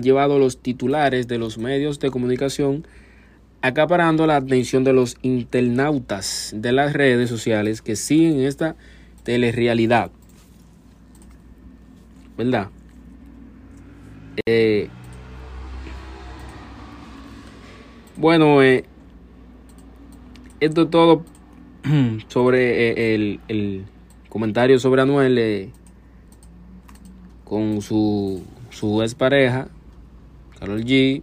[0.00, 2.86] llevado los titulares de los medios de comunicación,
[3.62, 8.76] acaparando la atención de los internautas de las redes sociales que siguen esta
[9.22, 10.10] telerealidad.
[12.36, 12.70] ¿Verdad?
[14.46, 14.88] Eh,
[18.16, 18.84] bueno, eh,
[20.60, 21.24] esto es todo
[22.28, 23.84] sobre eh, el, el,
[24.30, 25.72] comentario sobre Anuel
[27.44, 29.68] con su, su expareja
[30.68, 31.22] lidi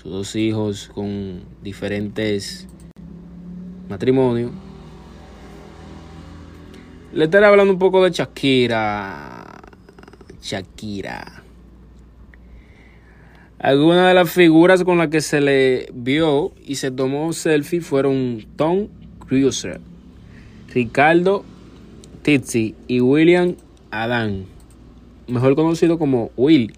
[0.00, 2.68] sus dos hijos con diferentes
[3.88, 4.52] matrimonios.
[7.12, 9.60] Le estaré hablando un poco de Shakira.
[10.40, 11.42] Shakira.
[13.58, 18.46] Algunas de las figuras con las que se le vio y se tomó selfie fueron
[18.54, 18.86] Tom
[19.26, 19.80] Cruiser,
[20.72, 21.44] Ricardo
[22.22, 23.56] Tizzi y William
[23.90, 24.44] Adán,
[25.26, 26.77] mejor conocido como Will.